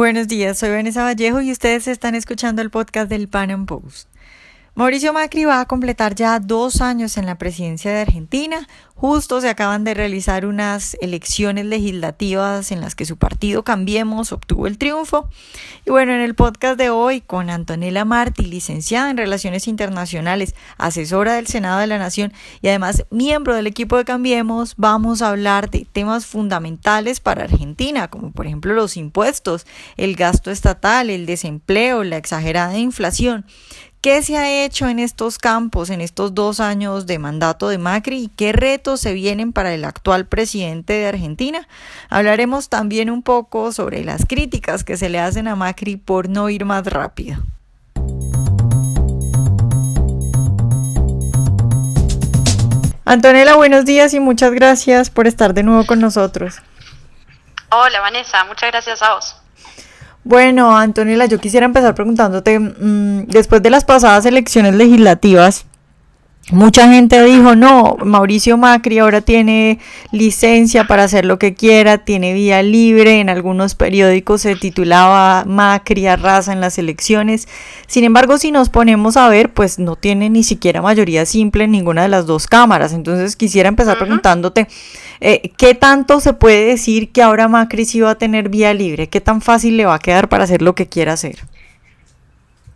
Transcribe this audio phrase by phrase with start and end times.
[0.00, 4.08] Buenos días, soy Vanessa Vallejo y ustedes están escuchando el podcast del Pan Am Post.
[4.76, 8.68] Mauricio Macri va a completar ya dos años en la presidencia de Argentina.
[8.94, 14.66] Justo se acaban de realizar unas elecciones legislativas en las que su partido Cambiemos obtuvo
[14.66, 15.28] el triunfo.
[15.86, 21.34] Y bueno, en el podcast de hoy con Antonella Martí, licenciada en Relaciones Internacionales, asesora
[21.34, 22.32] del Senado de la Nación
[22.62, 28.08] y además miembro del equipo de Cambiemos, vamos a hablar de temas fundamentales para Argentina,
[28.08, 29.66] como por ejemplo los impuestos,
[29.96, 33.46] el gasto estatal, el desempleo, la exagerada inflación.
[34.02, 38.24] ¿Qué se ha hecho en estos campos en estos dos años de mandato de Macri
[38.24, 41.68] y qué retos se vienen para el actual presidente de Argentina?
[42.08, 46.48] Hablaremos también un poco sobre las críticas que se le hacen a Macri por no
[46.48, 47.42] ir más rápido.
[53.04, 56.54] Antonella, buenos días y muchas gracias por estar de nuevo con nosotros.
[57.70, 59.39] Hola Vanessa, muchas gracias a vos.
[60.22, 65.64] Bueno, Antonella, yo quisiera empezar preguntándote, mm, después de las pasadas elecciones legislativas,
[66.52, 69.78] mucha gente dijo, no, Mauricio Macri ahora tiene
[70.12, 76.06] licencia para hacer lo que quiera, tiene vía libre, en algunos periódicos se titulaba Macri
[76.06, 77.48] arrasa en las elecciones.
[77.86, 81.72] Sin embargo, si nos ponemos a ver, pues no tiene ni siquiera mayoría simple en
[81.72, 82.92] ninguna de las dos cámaras.
[82.92, 84.66] Entonces quisiera empezar preguntándote,
[85.20, 89.08] eh, ¿Qué tanto se puede decir que ahora Macri sí va a tener vía libre?
[89.08, 91.36] ¿Qué tan fácil le va a quedar para hacer lo que quiera hacer?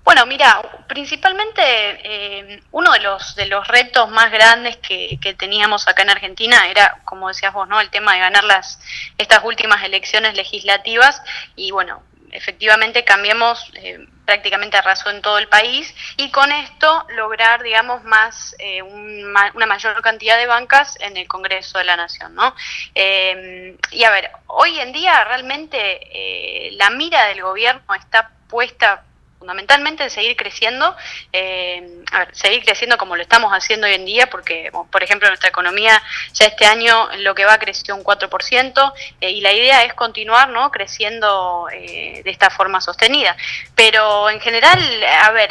[0.05, 6.03] Bueno, mira, principalmente eh, uno de los de los retos más grandes que, teníamos acá
[6.03, 7.81] en Argentina era, como decías vos, ¿no?
[7.81, 8.79] El tema de ganar las
[9.17, 11.23] estas últimas elecciones legislativas
[11.57, 17.63] y bueno, efectivamente cambiemos eh, prácticamente arrasó en todo el país y con esto lograr,
[17.63, 22.55] digamos, más eh, una mayor cantidad de bancas en el Congreso de la Nación, ¿no?
[22.95, 29.03] Eh, y a ver, hoy en día realmente la mira del gobierno está puesta
[29.45, 30.96] fundamentalmente en seguir creciendo,
[31.30, 35.29] eh, a ver, seguir creciendo como lo estamos haciendo hoy en día, porque, por ejemplo,
[35.29, 36.02] nuestra economía
[36.33, 40.48] ya este año lo que va creció un 4%, eh, y la idea es continuar
[40.48, 40.70] ¿no?
[40.70, 43.36] creciendo eh, de esta forma sostenida.
[43.74, 45.51] Pero en general, a ver,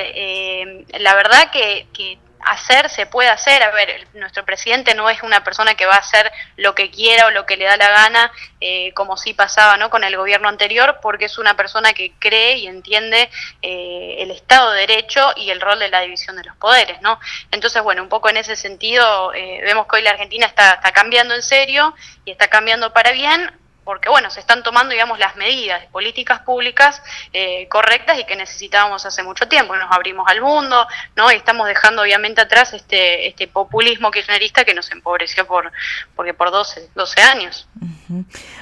[0.99, 3.63] la verdad que hacer se puede hacer.
[3.63, 7.27] A ver, nuestro presidente no es una persona que va a hacer lo que quiera
[7.27, 8.31] o lo que le da la gana,
[8.61, 9.89] eh, como sí pasaba ¿no?
[9.89, 13.29] con el gobierno anterior, porque es una persona que cree y entiende
[13.61, 17.01] eh, el Estado de Derecho y el rol de la división de los poderes.
[17.01, 17.19] ¿no?
[17.51, 20.91] Entonces, bueno, un poco en ese sentido, eh, vemos que hoy la Argentina está, está
[20.91, 23.51] cambiando en serio y está cambiando para bien
[23.83, 27.01] porque bueno, se están tomando, digamos, las medidas de políticas públicas
[27.33, 29.75] eh, correctas y que necesitábamos hace mucho tiempo.
[29.75, 31.31] Nos abrimos al mundo, ¿no?
[31.31, 35.71] Y estamos dejando obviamente atrás este, este populismo kirchnerista que nos empobreció por,
[36.15, 37.67] porque por 12, 12 años.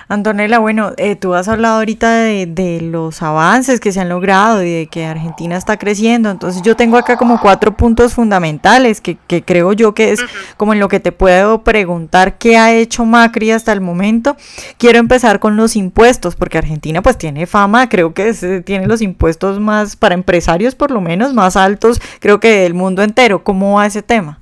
[0.07, 4.71] Antonella, bueno, eh, tú has hablado ahorita de, los avances que se han logrado y
[4.71, 9.43] de que Argentina está creciendo, entonces yo tengo acá como cuatro puntos fundamentales que, que
[9.43, 10.21] creo yo que es
[10.57, 14.35] como en lo que te puedo preguntar qué ha hecho Macri hasta el momento.
[14.77, 18.33] Quiero empezar con los impuestos, porque Argentina pues tiene fama, creo que
[18.65, 23.03] tiene los impuestos más, para empresarios por lo menos, más altos, creo que del mundo
[23.03, 23.43] entero.
[23.43, 24.39] ¿Cómo va ese tema?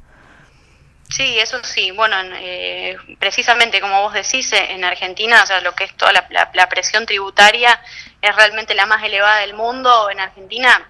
[1.09, 1.89] Sí, eso sí.
[1.89, 6.11] Bueno, eh, precisamente como vos decís, eh, en Argentina, o sea, lo que es toda
[6.13, 7.81] la, presión tributaria
[8.21, 10.11] es realmente la más elevada del mundo.
[10.11, 10.87] En Argentina,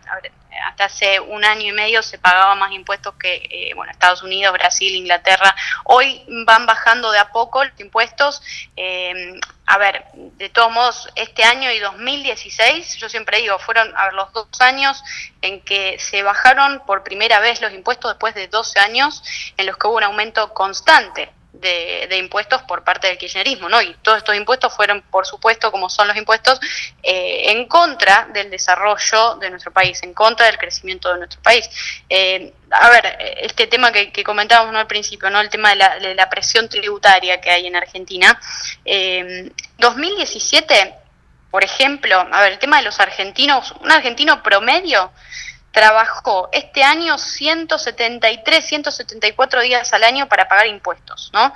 [0.65, 4.53] hasta hace un año y medio se pagaba más impuestos que eh, bueno Estados Unidos,
[4.53, 5.55] Brasil, Inglaterra.
[5.85, 8.41] Hoy van bajando de a poco los impuestos.
[8.75, 14.09] Eh, a ver, de todos modos, este año y 2016, yo siempre digo, fueron a
[14.11, 15.03] los dos años
[15.43, 19.23] en que se bajaron por primera vez los impuestos después de 12 años
[19.57, 23.81] en los que hubo un aumento constante de, impuestos por parte del kirchnerismo, ¿no?
[23.81, 26.59] Y todos estos impuestos fueron, por supuesto, como son los impuestos,
[27.03, 31.69] eh, en contra del desarrollo de nuestro país, en contra del crecimiento de nuestro país.
[32.09, 34.79] Eh, a ver, este tema que, comentábamos ¿no?
[34.79, 35.41] al principio, ¿no?
[35.41, 38.39] El tema de la, presión tributaria que hay en Argentina.
[39.77, 40.93] 2017, eh,
[41.49, 45.11] por ejemplo, a ver, el tema de los argentinos, un argentino promedio
[45.79, 51.53] trabajó este año 173, 174 días al año para pagar impuestos, ¿no?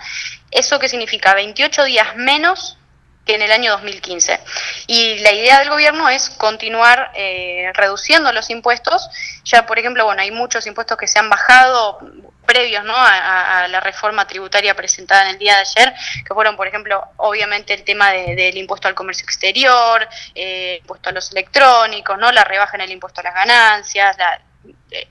[0.50, 1.34] ¿Eso qué significa?
[1.34, 2.78] 28 días menos
[3.26, 4.40] que en el año 2015.
[4.88, 9.10] Y la idea del gobierno es continuar eh, reduciendo los impuestos.
[9.46, 12.00] Ya, por ejemplo, bueno, hay muchos impuestos que se han bajado
[12.46, 12.94] previos ¿no?
[12.96, 15.94] a, la reforma tributaria presentada en el día de ayer,
[16.28, 21.14] que fueron, por ejemplo, obviamente el tema del impuesto al comercio exterior, eh, impuesto a
[21.14, 24.42] los electrónicos, no la rebaja en el impuesto a las ganancias, la,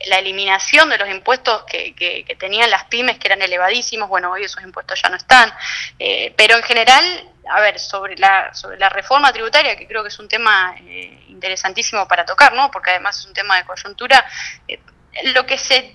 [0.07, 4.45] la eliminación de los impuestos que, que, tenían las pymes, que eran elevadísimos, bueno, hoy
[4.45, 5.53] esos impuestos ya no están,
[5.99, 10.09] eh, pero en general a ver, sobre la, sobre la reforma tributaria, que creo que
[10.09, 12.71] es un tema eh, interesantísimo para tocar, ¿no?
[12.71, 14.25] Porque además es un tema de coyuntura.
[14.67, 14.81] Eh,
[15.35, 15.95] lo que se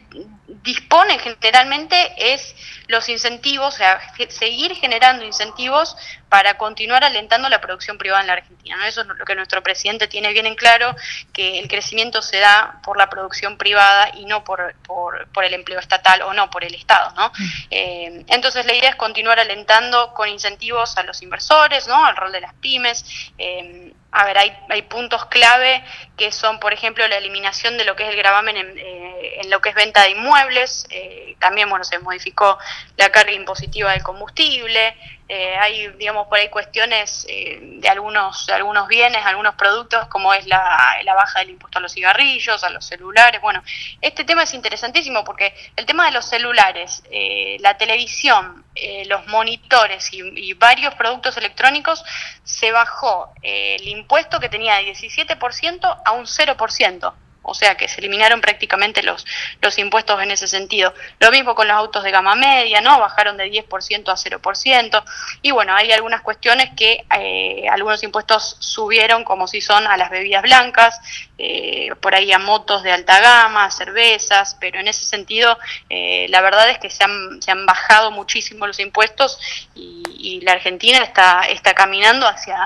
[0.63, 2.55] dispone generalmente es
[2.87, 3.99] los incentivos, o sea,
[4.29, 5.95] seguir generando incentivos
[6.29, 8.77] para continuar alentando la producción privada en la Argentina.
[8.77, 8.85] ¿no?
[8.85, 10.95] Eso es lo que nuestro presidente tiene bien en claro,
[11.33, 15.79] que el crecimiento se da por la producción privada y no por, por, el empleo
[15.79, 17.13] estatal o no por el Estado.
[17.15, 17.27] ¿no?
[17.27, 17.51] Mm.
[17.71, 22.05] Eh, entonces la idea es continuar alentando con incentivos a los inversores, ¿no?
[22.05, 23.05] al rol de las pymes.
[23.37, 25.83] Eh, a ver, hay, hay puntos clave
[26.15, 29.61] que son, por ejemplo, la eliminación de lo que es el gravamen en, eh, lo
[29.61, 30.87] que es venta de inmuebles.
[30.89, 32.57] Eh, también, bueno, se modificó
[32.95, 34.95] la carga impositiva del combustible.
[35.29, 40.33] Eh, hay, digamos, por ahí cuestiones eh, de, algunos, de algunos bienes, algunos productos, como
[40.33, 43.41] es la, la, baja del impuesto a los cigarrillos, a los celulares.
[43.41, 43.61] Bueno,
[44.01, 48.63] este tema es interesantísimo porque el tema de los celulares, eh, la televisión,
[49.07, 52.05] los monitores y, y, varios productos electrónicos,
[52.43, 57.13] se bajó el impuesto que tenía de 17% a un 0%
[57.47, 59.25] o sea que se eliminaron prácticamente los,
[59.61, 60.93] los impuestos en ese sentido.
[61.19, 62.99] Lo mismo con los autos de gama media, ¿no?
[62.99, 65.03] Bajaron de 10% a 0%.
[65.41, 70.09] Y bueno, hay algunas cuestiones que eh, algunos impuestos subieron, como si son a las
[70.09, 70.99] bebidas blancas,
[71.37, 75.57] eh, por ahí a motos de alta gama, cervezas, pero en ese sentido
[75.89, 79.39] eh, la verdad es que se han, se han bajado muchísimo los impuestos
[79.73, 82.57] y, la Argentina está, está caminando hacia,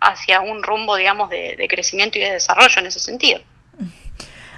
[0.00, 3.40] hacia un rumbo, digamos, de crecimiento y de desarrollo en ese sentido.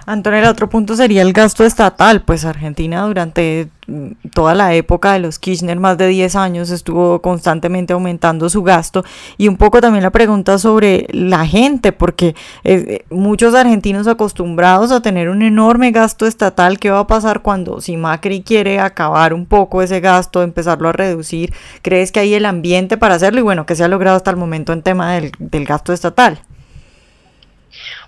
[0.07, 2.23] Antonella, otro punto sería el gasto estatal.
[2.23, 7.21] Pues Argentina durante mm, toda la época de los Kirchner, más de 10 años, estuvo
[7.21, 9.05] constantemente aumentando su gasto.
[9.37, 15.03] Y un poco también la pregunta sobre la gente, porque eh, muchos argentinos acostumbrados a
[15.03, 19.45] tener un enorme gasto estatal, ¿qué va a pasar cuando si Macri quiere acabar un
[19.45, 21.53] poco ese gasto, empezarlo a reducir?
[21.83, 23.41] ¿Crees que hay el ambiente para hacerlo?
[23.41, 26.41] Y bueno, ¿qué se ha logrado hasta el momento en tema del, del gasto estatal?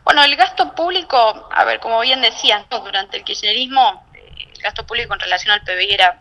[0.04, 4.86] Bueno, el gasto público, a ver, como bien decías, durante el kirchnerismo, eh, el gasto
[4.86, 6.18] público en relación al PBI era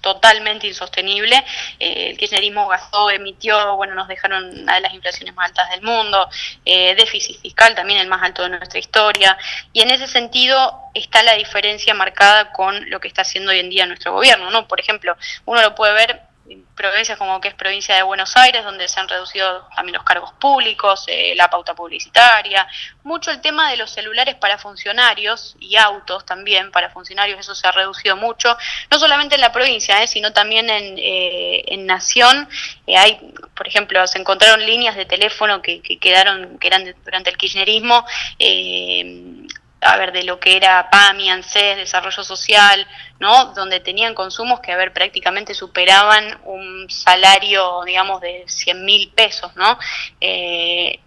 [0.00, 1.36] totalmente insostenible.
[1.78, 5.82] Eh, el kirchnerismo gastó, emitió, bueno, nos dejaron una de las inflaciones más altas del
[5.82, 6.28] mundo,
[6.64, 9.36] eh, déficit fiscal también el más alto de nuestra historia,
[9.72, 13.70] y en ese sentido está la diferencia marcada con lo que está haciendo hoy en
[13.70, 14.66] día nuestro gobierno, ¿no?
[14.66, 16.29] Por ejemplo, uno lo puede ver
[16.74, 20.32] provincias como que es provincia de Buenos Aires, donde se han reducido también los cargos
[20.34, 22.66] públicos, eh, la pauta publicitaria,
[23.02, 27.66] mucho el tema de los celulares para funcionarios y autos también para funcionarios, eso se
[27.66, 28.56] ha reducido mucho,
[28.90, 32.48] no solamente en la provincia, eh, sino también en, eh, en Nación.
[32.96, 33.18] hay,
[33.54, 38.04] por ejemplo, se encontraron líneas de teléfono que, que quedaron, que eran durante el kirchnerismo
[39.80, 42.86] a ver, de lo que era PAMI, ANSES, desarrollo social,
[43.18, 43.46] ¿no?
[43.54, 49.54] Donde tenían consumos que, a ver, prácticamente superaban un salario, digamos, de 100 mil pesos,
[49.56, 49.78] ¿no?
[50.20, 51.00] Eh,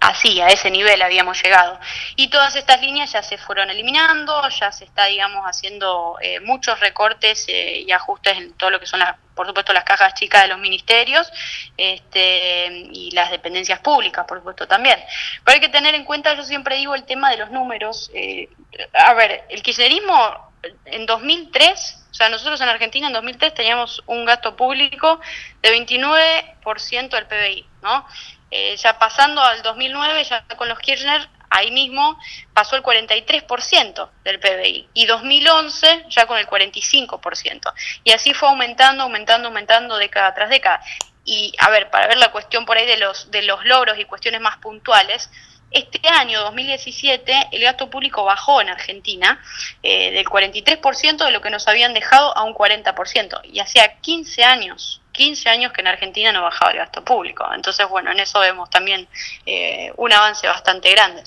[0.00, 1.78] así, a ese nivel habíamos llegado.
[2.16, 6.78] Y todas estas líneas ya se fueron eliminando, ya se está, digamos, haciendo eh, muchos
[6.80, 10.42] recortes eh, y ajustes en todo lo que son, las, por supuesto, las cajas chicas
[10.42, 11.30] de los ministerios
[11.76, 14.98] este, y las dependencias públicas, por supuesto, también.
[15.44, 18.10] Pero hay que tener en cuenta, yo siempre digo, el tema de los números.
[18.14, 18.48] Eh,
[18.94, 20.52] a ver, el kirchnerismo
[20.84, 25.20] en 2003, o sea, nosotros en Argentina en 2003 teníamos un gasto público
[25.62, 28.06] de 29% del PBI, ¿no?
[28.50, 32.18] Eh, ya pasando al 2009, ya con los Kirchner, ahí mismo
[32.54, 37.72] pasó el 43% del PBI y 2011 ya con el 45%.
[38.04, 40.80] Y así fue aumentando, aumentando, aumentando década tras década.
[41.24, 44.04] Y a ver, para ver la cuestión por ahí de los, de los logros y
[44.04, 45.30] cuestiones más puntuales,
[45.70, 49.40] este año, 2017, el gasto público bajó en Argentina
[49.82, 53.40] eh, del 43% de lo que nos habían dejado a un 40%.
[53.44, 57.46] Y hacía 15 años 15 años que en Argentina no bajaba el gasto público.
[57.54, 59.06] Entonces, bueno, en eso vemos también
[59.46, 61.22] eh, un avance bastante grande.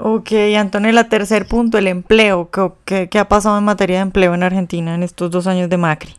[0.00, 2.50] Ok, Antonella, tercer punto, el empleo.
[2.84, 5.76] ¿Qué, ¿Qué, ha pasado en materia de empleo en Argentina en estos dos años de
[5.76, 6.14] Macri?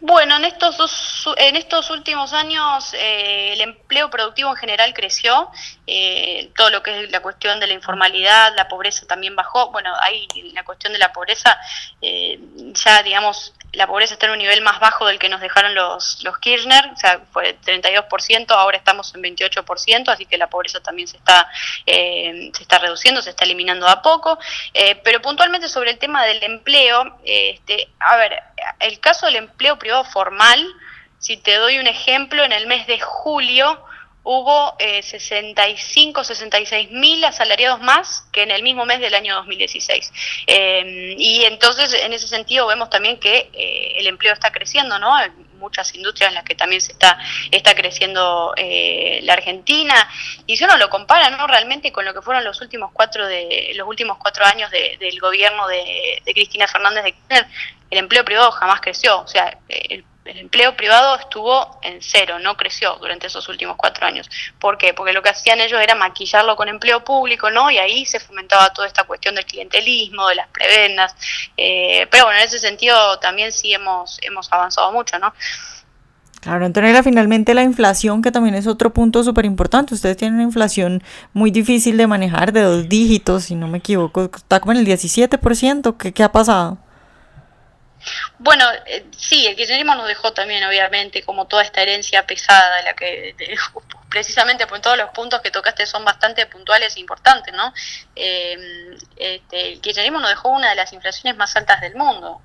[0.00, 5.50] Bueno, en estos, en estos últimos años eh, el empleo productivo en general creció,
[5.86, 9.70] eh, todo lo que es la cuestión de la informalidad, la pobreza también bajó.
[9.70, 11.58] Bueno, ahí la cuestión de la pobreza,
[12.00, 12.40] eh,
[12.74, 16.22] ya digamos, la pobreza está en un nivel más bajo del que nos dejaron los,
[16.24, 21.06] los Kirchner, o sea, fue 32%, ahora estamos en 28%, así que la pobreza también
[21.06, 21.48] se está,
[21.86, 24.38] se está reduciendo, se está eliminando a poco.
[25.04, 28.42] pero puntualmente sobre el tema del empleo, este, a ver,
[28.80, 30.66] el caso del empleo privado formal,
[31.18, 33.84] si te doy un ejemplo, en el mes de julio
[34.22, 40.12] hubo eh, 65, 66 mil asalariados más que en el mismo mes del año 2016.
[40.46, 45.14] Eh, y entonces, en ese sentido, vemos también que eh, el empleo está creciendo, ¿no?
[45.58, 47.18] muchas industrias en las que también se está,
[47.50, 50.08] está creciendo eh, la Argentina.
[50.46, 51.46] Y si uno lo compara, ¿no?
[51.46, 55.66] Realmente con lo que fueron los últimos cuatro de, los últimos cuatro años del gobierno
[55.66, 57.46] de, de Cristina Fernández de Kirchner,
[57.90, 59.20] el empleo privado jamás creció.
[59.20, 64.06] O sea, el el empleo privado estuvo en cero, no creció durante esos últimos cuatro
[64.06, 64.28] años.
[64.58, 64.94] ¿Por qué?
[64.94, 67.70] Porque lo que hacían ellos era maquillarlo con empleo público, ¿no?
[67.70, 71.14] Y ahí se fomentaba toda esta cuestión del clientelismo, de las prebendas.
[71.56, 75.32] Eh, pero bueno, en ese sentido también sí hemos, hemos avanzado mucho, ¿no?
[76.40, 79.94] Claro, Antonella, finalmente la inflación, que también es otro punto súper importante.
[79.94, 84.30] Ustedes tienen una inflación muy difícil de manejar, de dos dígitos, si no me equivoco,
[84.34, 85.96] está como en el 17%.
[85.96, 86.78] ¿Qué, qué ha pasado?
[88.38, 92.94] Bueno, eh, sí, el kirchnerismo nos dejó también, obviamente, como toda esta herencia pesada, la
[92.94, 93.34] que
[94.10, 97.72] precisamente por todos los puntos que tocaste son bastante puntuales e importantes, ¿no?
[98.14, 102.40] Eh, este, el kirchnerismo nos dejó una de las inflaciones más altas del mundo.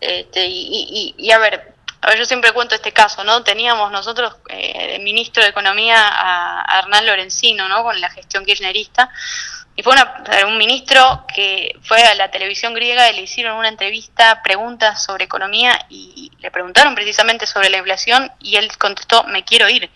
[0.00, 3.42] Este, y, a ver, a ver, yo siempre cuento este caso, ¿no?
[3.42, 7.82] Teníamos nosotros, eh, el ministro de Economía, a, a Hernán Lorenzino, ¿no?
[7.82, 9.10] Con la gestión kirchnerista
[9.74, 9.94] y fue
[10.46, 15.24] un ministro que fue a la televisión griega y le hicieron una entrevista, preguntas sobre
[15.24, 19.88] economía y le preguntaron precisamente sobre la inflación y él contestó, me quiero ir.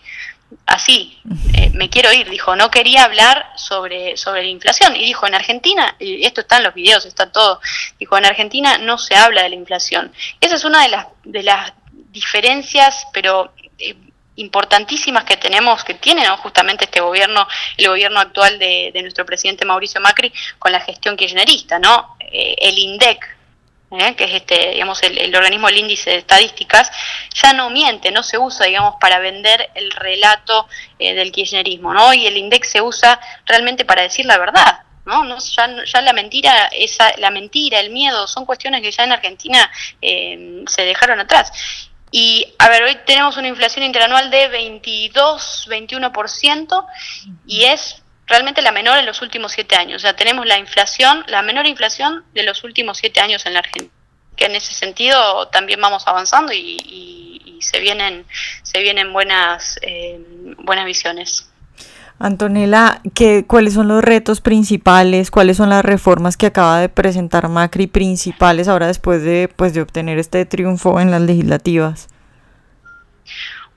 [0.65, 1.19] Así,
[1.53, 4.95] eh, me quiero ir, dijo, no quería hablar sobre, sobre la inflación.
[4.95, 7.59] Y dijo, en Argentina, y esto está en los videos, está todo,
[7.99, 10.11] dijo, en Argentina no se habla de la inflación.
[10.39, 11.73] Esa es una de las, de las
[12.11, 13.95] diferencias, pero eh,
[14.37, 20.01] importantísimas que tenemos, que tiene justamente este gobierno, el gobierno actual de, nuestro presidente Mauricio
[20.01, 22.17] Macri, con la gestión kirchnerista, ¿no?
[22.19, 23.37] Eh, el INDEC,
[23.91, 24.15] ¿eh?
[24.15, 26.91] que es este, digamos, el, organismo del índice de estadísticas,
[27.33, 30.67] ya no miente, no se usa, digamos, para vender el relato
[30.99, 32.13] eh, del kirchnerismo, ¿no?
[32.13, 35.23] Y el INDEC se usa realmente para decir la verdad, ¿no?
[35.23, 39.13] no ya, ya, la mentira, esa, la mentira, el miedo, son cuestiones que ya en
[39.13, 41.51] Argentina se dejaron atrás.
[42.11, 46.85] Y, a ver, hoy tenemos una inflación interanual de 22, 21%
[47.45, 49.97] y es realmente la menor en los últimos siete años.
[49.97, 53.59] O sea, tenemos la inflación, la menor inflación de los últimos siete años en la
[53.59, 53.91] Argentina.
[54.35, 58.23] Que en ese sentido también vamos avanzando y, se vienen,
[58.61, 60.19] se vienen buenas, eh,
[60.59, 61.49] buenas visiones.
[62.19, 65.29] Antonella, ¿qué, ¿cuáles son los retos principales?
[65.29, 69.81] ¿Cuáles son las reformas que acaba de presentar Macri principales ahora después de, pues, de
[69.81, 72.07] obtener este triunfo en las legislativas?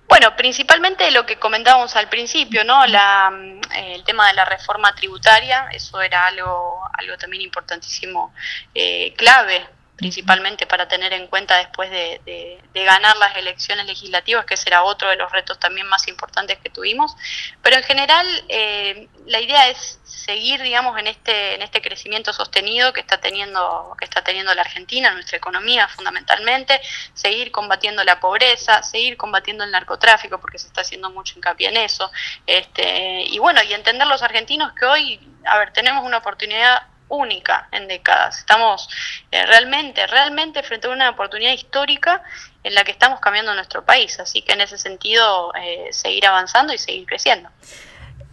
[0.08, 2.84] Bueno, principalmente lo que comentábamos al principio, ¿no?
[2.86, 8.32] La, mm, el tema de la reforma tributaria, eso era algo, algo también importantísimo,
[8.74, 9.66] eh, clave
[10.00, 15.16] principalmente para tener en cuenta después de, ganar las elecciones legislativas, que será otro de
[15.16, 17.14] los retos también más importantes que tuvimos.
[17.62, 22.94] Pero en general eh, la idea es seguir, digamos, en este en este crecimiento sostenido
[22.94, 26.80] que está teniendo que está teniendo la Argentina, nuestra economía fundamentalmente,
[27.12, 31.76] seguir combatiendo la pobreza, seguir combatiendo el narcotráfico porque se está haciendo mucho hincapié en
[31.76, 32.10] eso,
[32.46, 37.68] este y bueno y entender los argentinos que hoy, a ver, tenemos una oportunidad única
[37.72, 38.38] en décadas.
[38.38, 38.88] Estamos
[39.30, 42.22] eh, realmente, realmente frente a una oportunidad histórica
[42.62, 44.18] en la que estamos cambiando nuestro país.
[44.18, 47.50] Así que en ese sentido, eh, seguir avanzando y seguir creciendo.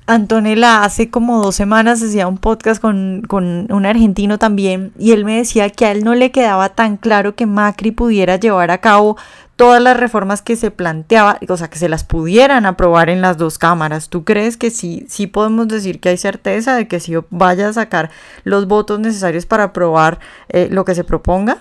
[0.09, 5.25] Antonella, hace como dos semanas hacía un podcast con, con, un argentino también y él
[5.25, 8.77] me decía que a él no le quedaba tan claro que Macri pudiera llevar a
[8.77, 9.17] cabo
[9.57, 13.37] todas las reformas que se planteaba, o sea, que se las pudieran aprobar en las
[13.37, 14.07] dos cámaras.
[14.07, 17.73] ¿Tú crees que sí, sí podemos decir que hay certeza de que sí vaya a
[17.73, 18.11] sacar
[18.43, 21.57] los votos necesarios para aprobar eh, lo que se proponga?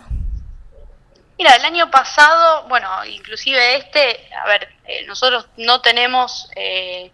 [1.38, 7.10] Mira, el año pasado, bueno, inclusive este, a ver, eh, nosotros no tenemos eh,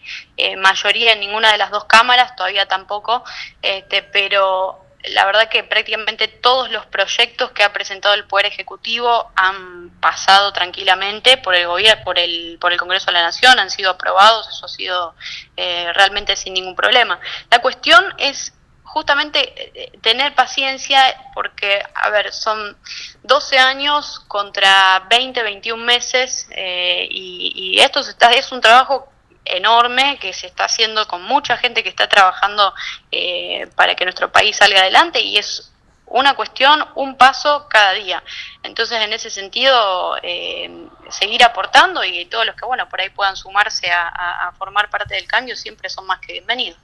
[0.58, 3.24] mayoría en ninguna de las dos cámaras, todavía tampoco,
[3.62, 9.30] este, pero la verdad que prácticamente todos los proyectos que ha presentado el Poder Ejecutivo
[9.34, 13.70] han pasado tranquilamente por el gobierno, por el, por el Congreso de la Nación, han
[13.70, 15.14] sido aprobados, eso ha sido
[15.56, 17.18] eh, realmente sin ningún problema.
[17.50, 18.54] La cuestión es
[18.84, 21.00] justamente eh, tener paciencia
[21.34, 22.76] porque, a ver, son
[23.22, 29.11] 12 años contra 20, 21 meses eh, y, y, esto es un trabajo
[29.44, 32.74] enorme que se está haciendo con mucha gente que está trabajando
[33.10, 35.72] eh, para que nuestro país salga adelante y es
[36.12, 38.22] una cuestión, un paso cada día.
[38.62, 43.34] Entonces, en ese sentido, eh, seguir aportando y todos los que, bueno, por ahí puedan
[43.34, 46.78] sumarse a, formar parte del cambio siempre son más que bienvenidos.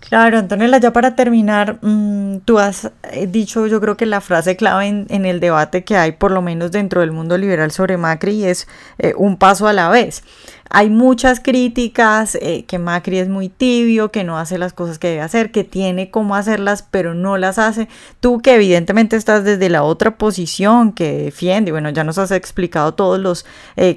[0.00, 4.56] Claro, Antonella, ya para terminar, mm, tú has eh, dicho, yo creo que la frase
[4.56, 8.44] clave en, el debate que hay, por lo menos dentro del mundo liberal sobre Macri,
[8.44, 8.66] es
[8.98, 10.22] eh, un paso a la vez.
[10.70, 15.08] Hay muchas críticas, eh, que Macri es muy tibio, que no hace las cosas que
[15.08, 17.88] debe hacer, que tiene cómo hacerlas, pero no las hace.
[18.20, 22.94] Tú que evidentemente estás desde la otra posición que defiende, bueno, ya nos has explicado
[22.94, 23.44] todos los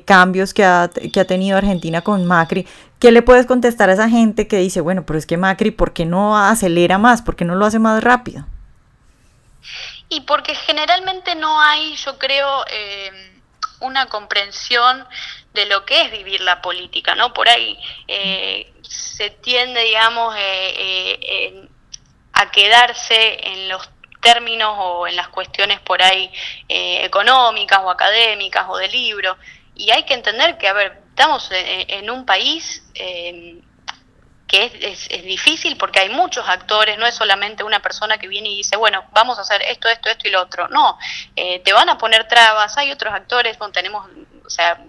[0.05, 2.67] cambios que ha, que ha tenido Argentina con Macri,
[2.99, 5.93] ¿Qué le puedes contestar a esa gente que dice, bueno, pero es que Macri, ¿por
[5.93, 7.21] qué no acelera más?
[7.21, 8.45] ¿Por qué no lo hace más rápido?
[10.09, 13.41] Y porque generalmente no hay, yo creo, eh,
[13.81, 15.05] una comprensión
[15.53, 17.33] de lo que es vivir la política, ¿no?
[17.33, 17.77] Por ahí
[18.07, 21.69] eh, se tiende, digamos, eh,
[22.33, 23.89] a quedarse en los
[24.21, 26.31] términos o en las cuestiones por ahí
[26.67, 29.37] económicas o académicas o de libro.
[29.75, 33.59] Y hay que entender que, a ver, estamos en, un país eh,
[34.47, 38.57] que es, difícil porque hay muchos actores, no es solamente una persona que viene y
[38.57, 40.67] dice, bueno, vamos a hacer esto, esto, esto y lo otro.
[40.67, 40.99] No,
[41.35, 44.07] eh, te van a poner trabas, hay otros actores, tenemos,
[44.45, 44.79] o sea,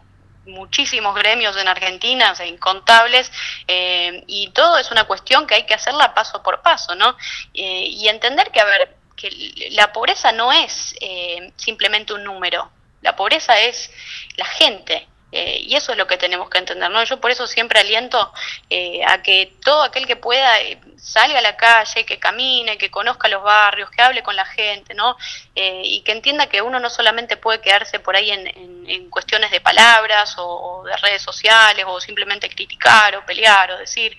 [0.44, 3.32] muchísimos gremios en Argentina, o sea, incontables,
[3.66, 7.16] eh, y todo es una cuestión que hay que hacerla paso por paso, ¿no?
[7.54, 10.94] y entender que, a ver, que la pobreza no es
[11.56, 12.70] simplemente un número,
[13.00, 13.90] la pobreza es
[14.36, 14.87] la gente,
[15.68, 17.04] y eso es lo que tenemos que entender, ¿no?
[17.04, 18.32] Yo por eso siempre aliento
[18.70, 22.90] eh, a que todo aquel que pueda eh, salga a la calle, que camine, que
[22.90, 25.16] conozca los barrios, que hable con la gente, ¿no?
[25.54, 30.36] y que entienda que uno no solamente puede quedarse por ahí en, cuestiones de palabras
[30.38, 34.16] o, de redes sociales o simplemente criticar o pelear o decir,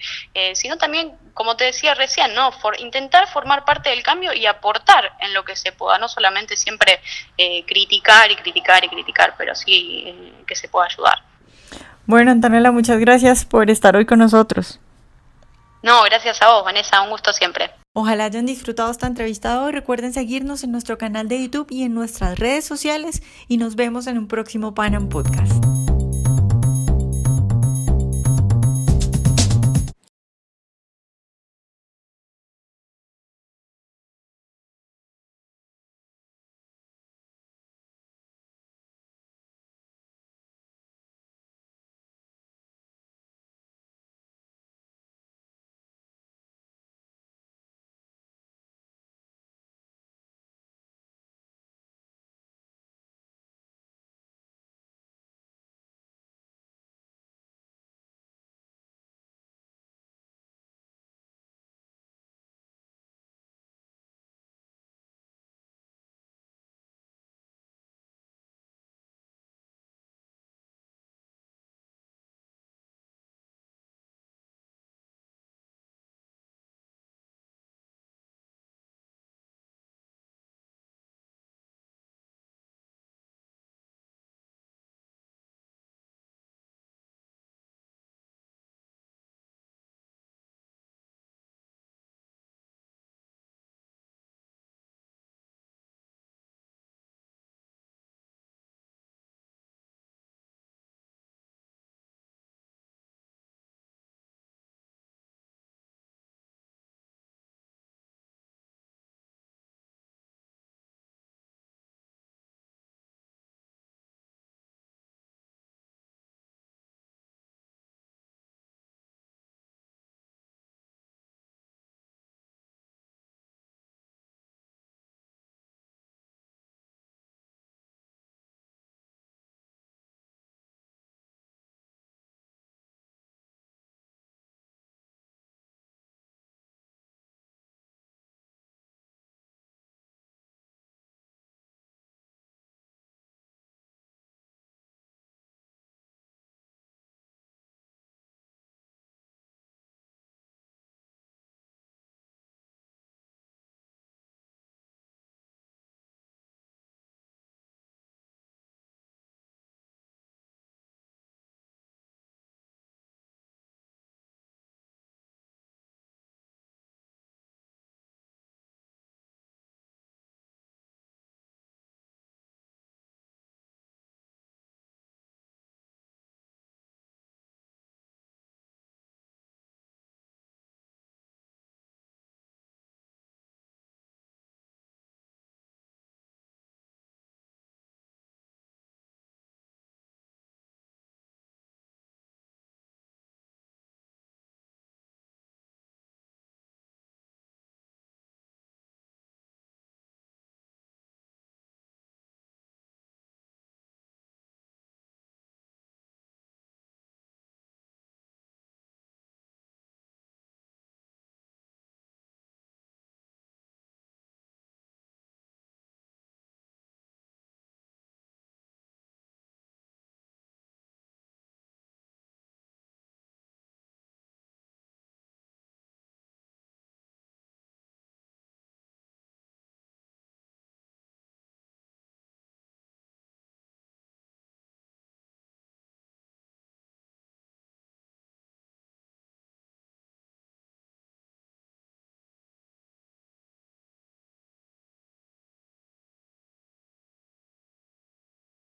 [0.54, 2.52] sino también, como te decía recién, ¿no?
[2.80, 7.00] intentar formar parte del cambio y aportar en lo que se pueda, no solamente siempre
[7.66, 11.24] criticar y criticar y criticar, pero sí que se pueda ayudar.
[12.10, 14.80] Bueno, Antonella, muchas gracias por estar hoy con nosotros.
[15.84, 17.70] No, gracias a vos, Vanessa, un gusto siempre.
[17.94, 19.74] Ojalá hayan disfrutado esta entrevista hoy.
[19.74, 24.08] Recuerden seguirnos en nuestro canal de YouTube y en nuestras redes sociales y nos vemos
[24.08, 25.64] en un próximo Panam Podcast.